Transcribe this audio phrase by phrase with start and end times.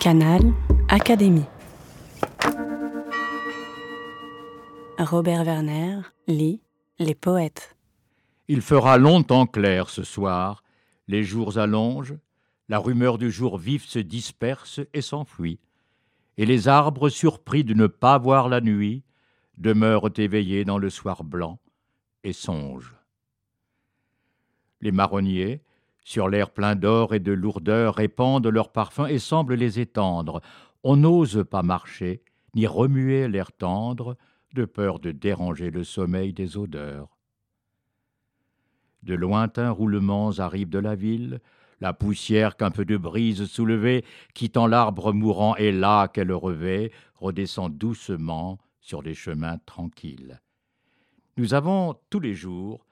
[0.00, 0.40] Canal
[0.88, 1.44] Académie.
[4.98, 6.62] Robert Werner lit
[6.98, 7.76] Les poètes.
[8.48, 10.64] Il fera longtemps clair ce soir,
[11.06, 12.16] les jours allongent,
[12.70, 15.60] la rumeur du jour vif se disperse et s'enfuit,
[16.38, 19.02] et les arbres, surpris de ne pas voir la nuit,
[19.58, 21.58] demeurent éveillés dans le soir blanc
[22.24, 22.96] et songent.
[24.80, 25.60] Les marronniers,
[26.04, 30.40] sur l'air plein d'or et de lourdeur, répandent leurs parfums et semblent les étendre.
[30.82, 32.22] On n'ose pas marcher,
[32.54, 34.16] ni remuer l'air tendre,
[34.54, 37.16] de peur de déranger le sommeil des odeurs.
[39.02, 41.40] De lointains roulements arrivent de la ville,
[41.80, 47.76] la poussière qu'un peu de brise soulevée, quittant l'arbre mourant et là qu'elle revêt, redescend
[47.76, 50.40] doucement sur les chemins tranquilles.
[51.36, 52.84] Nous avons tous les jours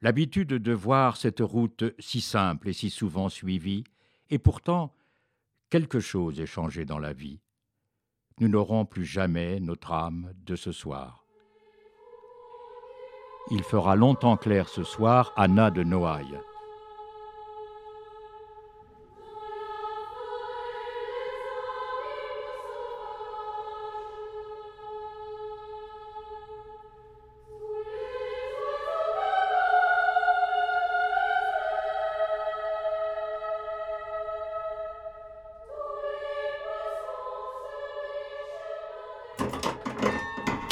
[0.00, 3.84] l'habitude de voir cette route si simple et si souvent suivie,
[4.30, 4.94] et pourtant
[5.70, 7.40] quelque chose est changé dans la vie.
[8.40, 11.24] Nous n'aurons plus jamais notre âme de ce soir.
[13.50, 16.38] Il fera longtemps clair ce soir, Anna de Noailles.